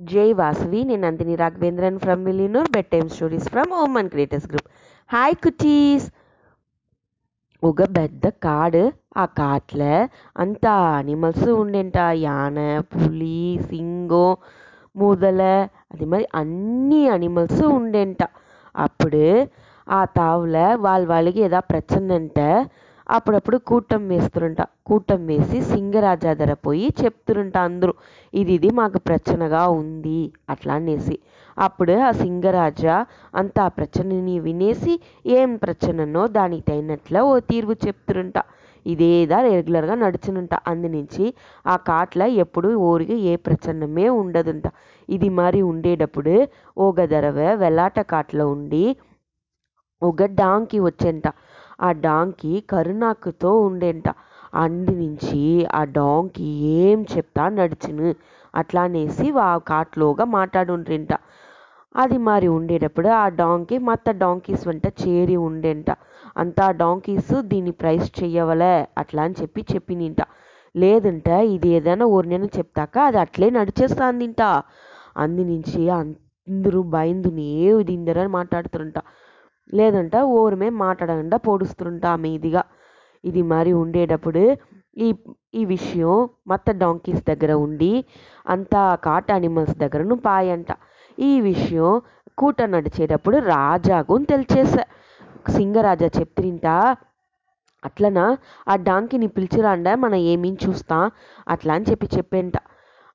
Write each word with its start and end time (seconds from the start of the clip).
Jay 0.00 0.32
Vasavi 0.32 0.80
and 0.84 1.04
Nandini 1.04 1.36
Raghavendran 1.36 2.00
from 2.00 2.24
Millionaire 2.24 2.64
Bedtime 2.66 3.08
Stories 3.08 3.46
from 3.48 3.72
Oman 3.72 4.08
Creators 4.08 4.46
Group. 4.46 4.66
Hi 5.10 5.34
cuties! 5.36 6.04
ఒక 7.62 7.82
పెద్ద 7.96 8.26
కాడు 8.44 8.82
ఆ 9.16 9.24
కాట్లో 9.38 9.94
అంత 10.36 10.64
అనిమల్స్ 10.98 11.48
ఉండేంట 11.54 11.96
యాన 12.18 12.58
పులి 12.92 13.40
సింగం 13.66 14.30
ముదల 14.94 15.40
అది 15.92 16.04
మరి 16.04 16.24
అన్ని 16.34 17.02
అనిమల్స్ 17.08 17.62
ఉండేంట 17.76 18.22
అప్పుడు 18.74 19.24
ఆ 19.86 20.00
తావుల 20.16 20.56
వాళ్ళ 20.86 21.04
వాళ్ళకి 21.06 21.42
ఏదో 21.42 21.60
ప్రచన 21.72 22.12
అంటే 22.12 22.48
అప్పుడప్పుడు 23.16 23.58
కూటం 23.68 24.02
వేస్తురంట 24.08 24.60
కూటం 24.88 25.20
వేసి 25.30 25.58
సింగరాజా 25.70 26.32
ధర 26.40 26.52
పోయి 26.66 26.88
చెప్తురంట 27.00 27.56
అందరూ 27.68 27.92
ఇది 28.34 28.52
ఇది 28.58 28.70
మాకు 28.70 28.98
ప్రచనగా 28.98 29.62
ఉంది 29.80 30.20
అట్లా 30.52 30.74
అనేసి. 30.74 31.16
అప్పుడు 31.56 31.94
ఆ 32.08 32.10
సింగరాజా 32.22 32.96
అంత 33.34 33.56
ఆ 33.60 33.72
ప్రచనని 33.78 34.36
వినేసి 34.46 34.94
ఏం 35.38 35.50
ప్రచననో 35.56 36.22
దానికి 36.38 36.64
తగినట్ల 36.70 37.18
ఓ 37.30 37.34
తీర్పు 37.50 37.76
చెప్తురంట 37.86 38.38
ఇదేదా 38.86 39.38
రెగ్యులర్గా 39.40 39.94
నడుచునుంట 39.94 40.54
అందునుంచి 40.66 41.24
ఆ 41.66 41.74
కాట్ల 41.88 42.22
ఎప్పుడు 42.44 42.68
ఊరికి 42.90 43.16
ఏ 43.32 43.34
ప్రచన్నమే 43.46 44.06
ఉండదుంట. 44.20 44.66
ఇది 45.08 45.28
మరి 45.40 45.60
ఉండేటప్పుడు 45.72 46.34
ఒక 46.78 47.04
దరవ 47.12 47.38
వెలాట 47.62 48.00
కాట్లో 48.12 48.46
ఉండి 48.48 48.84
ఒక 50.02 50.22
డాంకి 50.40 50.78
వచ్చంట. 50.80 51.26
ఆ 51.80 51.90
డాంకి 52.00 52.52
కరుణాకుతో 52.70 53.50
ఉండేంట. 53.66 54.06
అందు 54.54 54.92
నుంచి 54.96 55.42
ఆ 55.72 55.82
డాంకి 55.92 56.46
ఏం 56.80 56.98
చెప్తా 57.12 57.44
నడిచిను. 57.50 58.08
అట్లా 58.54 58.82
అనేసి 58.82 59.26
ఆ 59.42 59.52
కాట్లోగా 59.70 60.24
మాట్లాడుండ్రింట. 60.36 61.12
అది 61.94 62.18
మరి 62.20 62.48
ఉండేటప్పుడు 62.56 63.08
ఆ 63.16 63.26
డాంకి 63.38 63.76
మత్త 63.88 64.10
డాంకీస్ 64.18 64.66
వెంట 64.66 64.86
చేరి 65.02 65.36
ఉండేంట. 65.48 65.88
అంతా 66.36 66.66
డాంకీస్ 66.80 67.32
దీన్ని 67.44 67.72
ప్రైస్ 67.80 68.08
చెయ్యవలే 68.20 68.74
అట్లా 68.98 69.22
అని 69.22 69.34
చెప్పి 69.40 69.62
చెప్పినింట. 69.72 70.20
లేదంట 70.74 71.28
ఇది 71.54 71.68
ఏదైనా 71.68 72.04
ఊరినైనా 72.06 72.48
చెప్తాక 72.58 72.96
అది 73.08 73.18
అట్లే 73.18 73.48
నడిచేస్తాందింట. 73.50 74.42
అందు 75.16 75.42
నుంచి 75.44 75.80
అందరూ 75.96 76.80
భయందునే 76.92 77.48
దిందరని 77.88 78.30
మాట్లాడుతుంట 78.30 78.96
లేదంట 79.74 80.16
ఓరమే 80.38 80.68
మాట్లాడకుండా 80.84 81.36
పొడుస్తుంట 81.36 82.06
మీదిగా. 82.24 82.62
ఇది 83.24 83.42
మరి 83.42 83.72
ఉండేటప్పుడు 83.82 84.42
ఈ 84.96 85.08
ఈ 85.54 85.64
విషయం 85.64 86.28
మత్త 86.48 86.70
డాంకీస్ 86.70 87.22
దగ్గర 87.28 87.52
ఉండి 87.66 87.92
అంతా 88.46 88.82
కాట్ 89.06 89.30
అనిమల్స్ 89.30 89.76
దగ్గరను 89.78 90.16
పాయంట. 90.16 90.70
ఈ 91.18 91.40
విషయం 91.40 92.00
కూట 92.38 92.62
నడిచేటప్పుడు 92.62 93.36
రాజాకు 93.36 94.18
తెలిచేసా 94.32 94.84
సింగరాజా 95.56 96.08
చెప్తింట 96.18 96.66
అట్లనా 97.84 98.24
ఆ 98.68 98.76
డాంకిని 98.76 99.26
పిలిచిరాండ 99.26 99.88
మనం 99.94 100.18
ఏమీ 100.32 100.50
చూస్తా 100.64 101.10
అట్లా 101.48 101.74
అని 101.74 101.86
చెప్పి 101.90 102.06
చెప్పేంట. 102.16 102.56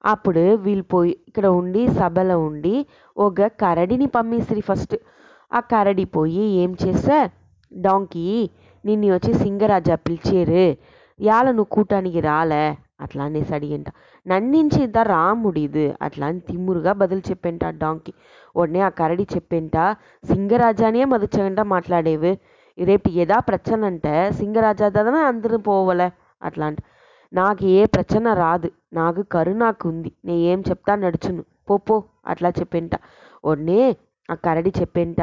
అప్పుడు 0.06 0.44
వీళ్ళు 0.56 0.84
పోయి 0.84 1.14
ఇక్కడ 1.28 1.45
ఉండి 1.59 1.88
సభలో 1.88 2.40
ఉండి 2.40 2.86
ఒక 3.17 3.47
కరడిని 3.62 4.08
పంపిస్త్రీ 4.08 4.62
ఫస్ట్. 4.62 4.95
ఆ 5.51 5.59
కరడి 5.59 6.05
పోయి 6.05 6.45
ఏం 6.63 6.75
చేసా 6.83 7.29
డాంకీ 7.71 8.49
నిన్ను 8.85 9.13
వచ్చి 9.13 9.33
సింగరాజా 9.33 9.95
పిలిచేరు. 9.95 10.65
యాల 11.19 11.47
నువ్వు 11.47 11.71
కూటానికి 11.75 12.19
రాలే? 12.19 12.65
అట్లా 13.01 13.23
అనేసి 13.23 13.55
అడిగింట. 13.55 13.88
నన్నించి 14.25 14.83
ఇంత 14.83 14.97
రాముడు 14.97 15.59
ఇది? 15.59 15.93
అట్లా 16.01 16.27
అని 16.27 16.39
తిమ్మురుగా 16.39 16.93
బదులు 16.93 17.19
చెప్పేంట 17.19 17.66
డాంకి. 17.66 18.13
ఉడనే 18.55 18.79
ఆ 18.79 18.89
కరడి 18.89 19.27
చెప్పేంట 19.35 19.77
సింగరాజానే 20.23 21.05
మదిచగంట 21.05 21.59
మాట్లాడేవు. 21.73 22.31
రేపు 22.77 23.09
ఏదా 23.09 23.39
ప్రచన 23.39 23.85
అంటే 23.85 24.31
సింగరాజా 24.31 24.89
దాదా 24.89 25.11
అందరూ 25.28 25.57
పోవలే? 25.57 26.11
అట్లా 26.44 26.66
అంట. 26.66 26.79
నాకు 27.34 27.66
ఏ 27.66 27.85
ప్రచన 27.85 28.34
రాదు. 28.34 28.69
నాకు 28.94 29.22
కరుణాకు 29.23 29.89
ఉంది 29.89 30.11
నేను 30.25 30.39
ఏం 30.39 30.63
చెప్తా 30.69 30.95
నడుచును. 30.95 31.44
పో 31.69 31.78
పో 31.78 31.95
అట్లా 32.28 32.50
చెప్పేంట. 32.50 32.91
ఉడనే 33.44 33.81
ఆ 34.30 34.36
కరడి 34.46 34.72
చెప్పేంట? 34.80 35.22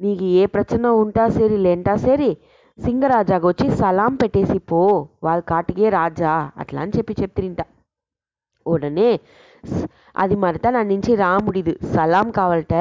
నీకు 0.00 0.24
ఏ 0.34 0.44
ప్రచన 0.54 0.86
ఉంటా 1.02 1.24
సరి 1.28 1.56
లేంటా 1.58 1.94
సరి? 2.04 2.30
సింగరాజాకు 2.78 3.46
వచ్చి 3.48 3.66
సలాం 3.80 4.12
పెట్టేసి 4.20 4.58
పో 4.70 4.80
వాళ్ళ 5.26 5.40
కాటికే 5.50 5.86
రాజా 5.96 6.32
అట్లా 6.62 6.80
అని 6.84 6.94
చెప్పి 6.96 7.14
చెప్తిరింట. 7.20 7.60
ఉడనే 8.66 9.10
అది 10.16 10.36
మరత 10.36 10.66
నా 10.68 10.82
నుంచి 10.90 11.12
రాముడిది. 11.16 11.72
సలాం 11.94 12.26
కావాలట 12.30 12.74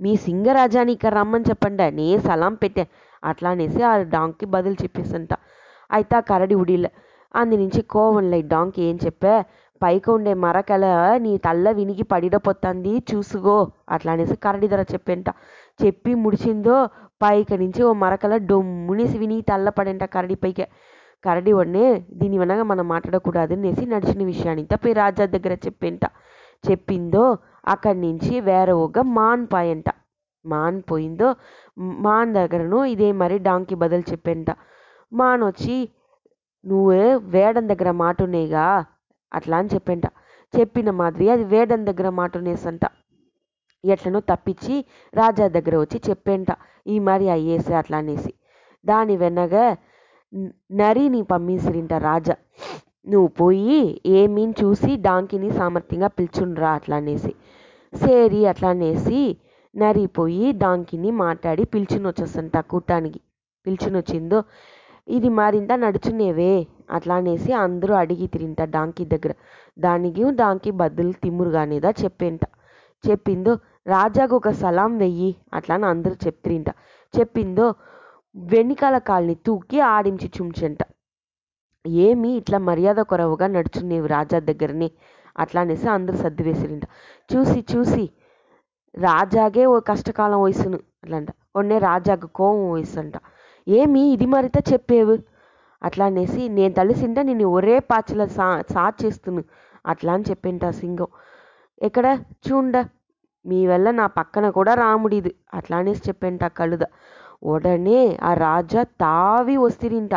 మీ 0.00 0.12
సింగరాజాని 0.24 0.92
ఇక్కడ 0.96 1.12
రమ్మని 1.20 1.48
చెప్పండి 1.50 1.86
నే 1.98 2.06
సలాం 2.26 2.54
పెట్టే 2.62 2.84
అట్లా 3.22 3.50
అనేసి 3.50 3.80
ఆ 3.84 3.94
డాంకి 4.14 4.46
బదులు 4.54 4.76
చెప్పేసంట. 4.82 5.32
అయితే 5.90 6.14
ఆ 6.18 6.22
కరడి 6.30 6.54
ఉడిలే 6.62 6.90
అందు 7.34 7.56
నుంచి 7.62 7.80
కోవంలే 7.94 8.38
డాంకి 8.52 8.80
ఏం 8.82 8.96
చెప్పే? 9.04 9.34
పైకి 9.82 10.08
ఉండే 10.10 10.32
మరకల 10.44 10.84
నీ 11.24 11.32
తల్ల 11.46 11.66
వినిగి 11.78 12.04
పడిడపోతుంది 12.12 12.92
చూసుకో 13.10 13.56
అట్లా 13.94 14.12
అనేసి 14.16 14.36
కరడి 14.44 14.68
ధర 14.72 14.82
చెప్పేంట. 14.92 15.28
చెప్పి 15.82 16.12
ముడిచిందో 16.24 16.76
పైకి 17.22 17.56
నుంచి 17.62 17.80
ఓ 17.88 17.92
మరకల 18.04 18.34
డొమ్మునేసి 18.50 19.16
వినిగి 19.22 19.44
తల్ల 19.50 19.68
పడేంట 19.78 20.04
కరడి 20.14 20.36
పైకి. 20.44 20.66
కరడి 21.24 21.52
వన్నే 21.58 21.86
దీని 22.20 22.36
వెనక 22.42 22.60
మనం 22.72 22.84
మాట్లాడకూడదు 22.94 23.56
అనేసి 23.58 23.84
నడిచిన 23.92 24.22
విషయాన్ని 24.32 24.64
పోయి 24.84 24.94
రాజా 25.02 25.24
దగ్గర 25.34 25.54
చెప్పేంట. 25.66 26.04
చెప్పిందో 26.64 27.24
అక్కడి 27.74 27.98
నుంచి 28.06 28.34
వేరే 28.48 28.74
ఒక 28.86 28.98
మాన్ 29.18 29.44
పాయంట. 29.54 29.88
మాన్ 30.44 30.78
పోయిందో 30.90 31.28
మాన్ 32.06 32.30
దగ్గరను 32.38 32.78
ఇదే 32.94 33.08
మరి 33.22 33.36
డాంకి 33.46 33.74
బదులు 33.82 34.04
చెప్పేంట. 34.12 34.48
మాన్ 35.12 35.42
వచ్చి 35.50 35.76
నువ్వు 36.64 36.90
వేడం 37.34 37.64
దగ్గర 37.70 37.90
మాటునేగా 38.02 38.64
అట్లా 39.32 39.56
అని 39.56 39.68
చెప్పంట. 39.74 40.06
చెప్పిన 40.54 40.90
మాదిరి 40.90 41.30
అది 41.30 41.44
వేడం 41.44 41.86
దగ్గర 41.86 42.08
మాటనేసంట. 42.08 42.80
ఎట్లనో 43.84 44.20
తప్పించి 44.20 44.84
రాజా 45.14 45.48
దగ్గర 45.48 45.76
వచ్చి 45.76 46.00
చెప్పేంట. 46.10 46.46
ఈ 46.86 46.98
మరి 46.98 47.28
అయ్యేసి 47.28 47.74
అట్లా 47.74 47.98
అనేసి. 47.98 48.32
దాని 48.84 49.16
వెనక 49.16 49.54
నరిని 50.72 51.22
పంపింసిరింట 51.22 51.92
రాజా. 51.92 52.36
నువ్వు 53.08 53.28
పోయి 53.28 54.00
ఏమీని 54.06 54.54
చూసి 54.64 54.96
డాంకిని 54.96 55.50
సామర్థ్యంగా 55.50 56.06
పిలుచుండ్రా 56.06 56.70
అట్లా 56.70 56.96
అనేసి. 56.96 57.32
సేరి 57.92 58.46
అట్లా 58.46 58.68
అనేసి 58.68 59.36
నరి 59.76 60.06
పోయి 60.06 60.52
డాంకిని 60.52 61.10
మాట్లాడి 61.10 61.64
పిలుచుని 61.64 62.06
వచ్చేసంట 62.06 62.56
కూటానికి. 62.56 63.20
పిలుచుని 63.66 63.98
వచ్చిందో 63.98 64.42
ఇది 65.08 65.28
మరింత 65.28 65.72
నడుచునేవే 65.72 66.66
అట్లా 66.92 67.14
అనేసి 67.14 67.52
అందరూ 67.52 67.94
అడిగి 67.94 68.26
తిరింట 68.26 68.62
డాంకీ 68.74 69.04
దగ్గర. 69.04 69.32
దానికి 69.78 70.24
డాంకీ 70.32 70.70
బద్దులు 70.82 71.12
తిమ్మురుగానేదా 71.22 71.90
చెప్పేంట. 72.02 72.44
చెప్పిందో 73.04 73.52
రాజాకు 73.86 74.34
ఒక 74.36 74.50
సలాం 74.62 74.92
వెయ్యి 74.98 75.30
అట్లా 75.54 75.74
అని 75.74 75.86
అందరూ 75.86 76.16
చెప్తిరింట. 76.26 76.68
చెప్పిందో 77.14 77.66
వెనకాల 78.36 78.98
కాల్ని 78.98 79.34
తూకి 79.46 79.80
ఆడించి 79.94 80.28
చుంచంట. 80.36 80.78
ఏమి 81.86 82.30
ఇట్లా 82.36 82.58
మర్యాద 82.58 83.00
కొరవుగా 83.10 83.46
నడుచునేవి 83.46 84.08
రాజా 84.08 84.38
దగ్గరనే 84.40 84.88
అట్లా 85.38 85.60
అనేసి 85.60 85.88
అందరూ 85.88 86.16
సర్ది 86.16 86.42
వేసిరింట. 86.42 86.84
చూసి 87.30 87.60
చూసి 87.72 88.04
రాజాగే 88.94 89.64
ఓ 89.64 89.76
కష్టకాలం 89.80 90.40
వయసును 90.42 90.78
అట్లంట. 91.02 91.28
ఒన్నే 91.56 91.78
రాజాకు 91.78 92.26
కోపం 92.26 92.70
వయసంట. 92.72 93.14
ఏమి 93.68 94.02
ఇది 94.12 94.26
మరిత 94.26 94.58
చెప్పేవు? 94.72 95.14
అట్లా 95.82 96.04
అనేసి 96.06 96.48
నేను 96.48 96.74
తలిసింటే 96.74 97.22
నేను 97.22 97.48
ఒరే 97.48 97.78
పాచిల 97.78 98.24
సా 98.24 98.62
సాచేస్తును 98.70 99.44
అట్లా 99.86 100.12
అని 100.12 100.24
చెప్పింట 100.30 100.64
సింగం. 100.70 101.06
ఎక్కడ? 101.82 102.18
చూండ. 102.46 102.86
మీ 103.46 103.66
వల్ల 103.66 103.90
నా 103.90 104.06
పక్కన 104.06 104.50
కూడా 104.50 104.74
రాముడిదు 104.74 105.30
అట్లా 105.54 105.76
అనేసి 105.76 106.02
చెప్పింట 106.08 106.44
కలుద. 106.44 106.84
ఉడనే 107.42 108.18
ఆ 108.22 108.34
రాజా 108.34 108.82
తావి 108.82 109.56
వస్తిరింట 109.56 110.14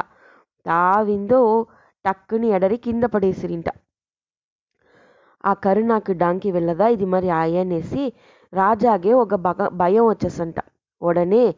తావిందో 0.65 1.65
టక్కుని 2.05 2.47
ఎడరి 2.47 2.77
కింద 2.77 3.03
పడేసిరింట. 3.03 3.65
ఆ 5.45 5.53
కరుణాకు 5.53 6.11
డాంకి 6.11 6.51
వెళ్ళదా? 6.51 6.87
ఇది 6.87 7.05
మరి 7.05 7.29
ఆయనేసి 7.29 8.13
రాజాగే 8.53 9.13
ఒక 9.13 9.35
భగ 9.35 9.67
భయం 9.67 10.05
వచ్చేసంట. 10.07 10.55
ఉడనే 11.01 11.55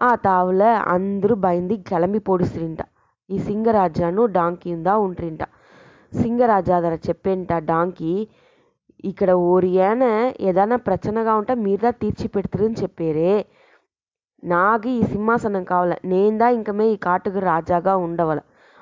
ఆ 0.00 0.14
తావుల 0.14 0.62
అందరూ 0.62 1.34
భయంది 1.34 1.76
కిళంబి 1.76 2.18
పొడిసిరింట. 2.18 2.78
ఈ 3.30 3.38
సింగరాజాను 3.38 4.22
డాంకి 4.26 4.68
ఉందా 4.74 4.94
ఉంట్రింట 4.96 5.42
సింగరాజా 6.12 6.80
ధర 6.80 6.94
చెప్పేంట 7.08 7.52
డాంకి 7.70 8.12
ఇక్కడ 9.04 9.30
ఓరియాన 9.52 10.02
ఏదైనా 10.40 10.76
ప్రచనగా 10.76 11.32
ఉంటే 11.34 11.54
మీరుదా 11.54 11.90
తీర్చి 12.02 12.26
పెడతారని 12.28 12.76
చెప్పారే. 12.82 13.32
నాకు 14.44 14.88
ఈ 14.88 15.02
సింహాసనం 15.02 15.64
కావాల 15.64 15.94
నేందా 16.04 16.48
ఇంకమే 16.48 16.86
ఈ 16.88 16.96
కాటుకు 16.96 17.38
రాజాగా 17.38 17.96
ఉండవల 17.96 18.40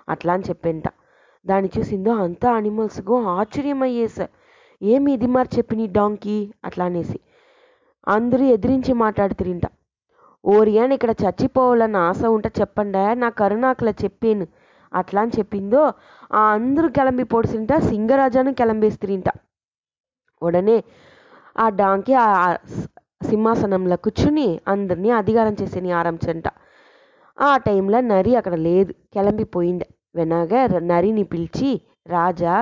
అట్లా 0.08 0.32
అని 0.32 0.44
చెప్పేంట. 0.48 0.87
దాన్ని 1.46 1.70
చూసిందో 1.78 2.12
అంతా 2.25 2.48
అనిమల్స్కు 2.52 3.14
ఆశ్చర్యమయ్యేస 3.37 4.19
ఏమి 4.82 5.12
ఇది 5.12 5.26
మరి 5.26 5.48
చెప్పి 5.58 5.75
నీ 5.76 5.87
డాంకి 5.87 6.37
అట్లా 6.64 6.84
అనేసి. 6.84 7.19
అందరూ 8.06 8.44
ఎదిరించి 8.44 8.92
మాట్లాడుతురింట 9.04 9.66
ఓరియాన్ 10.44 10.92
ఇక్కడ 10.92 11.12
చచ్చిపోవాలని 11.22 11.98
ఆశ 11.98 12.22
ఉంటే 12.37 12.50
చెప్పండి 12.60 13.02
నా 13.14 13.28
కరుణాకుల 13.40 13.90
చెప్పేను. 14.02 14.44
అట్లా 14.92 15.20
అని 15.22 15.32
చెప్పిందో 15.38 15.82
ఆ 16.32 16.40
అందరూ 16.54 16.88
కిలంబి 16.88 17.25
పొడిసింట 17.25 17.72
సింగరాజాను 17.90 18.52
కిలంబేస్తిరింట 18.52 19.28
ఉడనే 20.42 20.76
ఆ 21.56 21.66
డాంకి 21.81 22.14
ఆ 22.25 22.28
సింహాసనంలో 23.22 23.96
కూర్చుని 23.96 24.48
అందరినీ 24.66 25.10
అధికారం 25.10 25.54
చేసేని 25.60 25.90
ఆరంచంట 25.92 26.46
ఆ 27.38 27.50
టైంలో 27.66 27.98
నరి 28.10 28.32
అక్కడ 28.37 28.54
లేదు 28.60 28.92
కిలంబిపోయింది 29.14 29.87
వెనగా 30.16 30.60
నరిని 30.90 31.25
పిలిచి 31.25 31.70
రాజా 32.06 32.54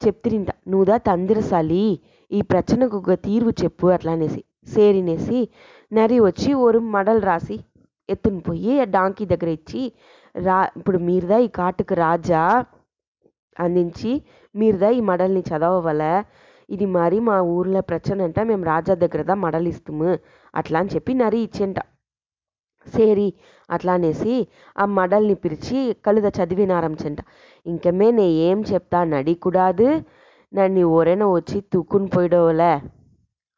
చెప్తిరింట 0.00 0.50
నువ్వుదా 0.70 0.96
తందిరసాలి 1.08 1.84
ఈ 2.30 2.40
ప్రచనకు 2.42 2.96
ఒక 2.96 3.14
తీర్వు 3.26 3.52
చెప్పు 3.62 3.86
అట్లా 3.86 4.12
అనేసి 4.12 4.40
సేరినేసి 4.74 5.38
నరి 5.92 6.18
వచ్చి 6.20 6.50
ఓరు 6.64 6.78
మడలు 6.94 7.20
రాసి 7.20 7.56
ఎత్తుని 8.08 8.40
పోయి 8.40 8.74
డాంకీ 8.94 9.24
దగ్గర 9.26 9.48
ఇచ్చి 9.48 9.82
రా 10.34 10.58
ఇప్పుడు 10.78 10.98
మీరుదా 10.98 11.38
ఈ 11.38 11.48
కాటుకు 11.58 11.94
రాజా? 11.94 12.42
అందించి 13.56 14.12
మీరుదా 14.54 14.88
ఈ 14.90 15.00
మడల్ని 15.00 15.42
చదవవల? 15.50 16.02
ఇది 16.68 16.86
మరి 16.96 17.18
మా 17.20 17.36
ఊర్లో 17.54 17.80
ప్రచన 17.80 18.22
అంట 18.22 18.38
మేము 18.50 18.64
రాజా 18.64 18.94
దగ్గరదా 18.94 19.34
మడలు 19.44 19.72
అట్లా 20.54 20.78
అని 20.78 20.92
చెప్పి 20.94 21.12
నరి 21.14 21.40
ఇచ్చేంట. 21.42 21.78
సరి 22.86 23.28
అట్లా 23.68 23.92
అనేసి 23.92 24.34
ఆ 24.76 24.84
మడల్ని 24.98 25.34
పిలిచి 25.34 25.78
కలుద 26.06 26.26
చదివినారంచంట 26.38 27.20
ఇంకమే 27.66 28.08
నే 28.10 28.26
ఏం 28.48 28.60
చెప్తా 28.72 29.04
నడికూడాదు 29.04 29.88
నన్ను 30.52 30.80
ఎవరైనా 30.80 31.26
వచ్చి 31.26 31.58
తూకుని 31.72 32.08
పోయిడోలే 32.08 32.72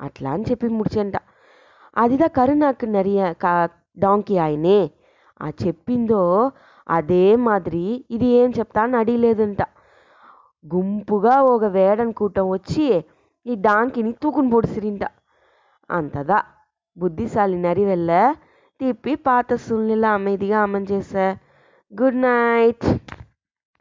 అట్లా 0.01 0.31
అని 0.31 0.45
చెప్పి 0.51 0.67
ముడిచంట. 0.79 1.17
అదిదా 1.97 2.29
కరుణాకు 2.39 2.87
నరియ 2.95 3.21
కా 3.43 3.53
డాంకీ 4.03 4.37
ఆయనే 4.45 4.79
ఆ 5.41 5.49
చెప్పిందో 5.63 6.23
అదే 6.87 7.25
మాదిరి 7.47 7.87
ఇది 8.15 8.29
ఏం 8.41 8.49
చెప్తా 8.59 8.81
అని 8.87 8.97
అడిగలేదంట. 9.01 9.63
గుంపుగా 10.65 11.35
ఒక 11.55 11.65
వేడన్ 11.77 12.13
కూటం 12.21 12.47
వచ్చి 12.57 12.87
ఈ 13.47 13.55
డాంకిని 13.67 14.13
తూకుని 14.23 14.51
పొడిసిరింట. 14.55 15.05
అంతదా 15.91 16.39
బుద్ధిశాలి 16.97 17.57
నరి 17.67 17.85
వెళ్ళ 17.85 18.11
తిప్పి 18.81 19.15
పాత 19.27 19.55
సుల్నిలా 19.67 20.11
అమ్మేదిగా 20.17 20.59
అమ్మని 20.67 20.87
చేసా 20.93 21.27
గుడ్ 21.93 22.21
నైట్. 22.27 22.87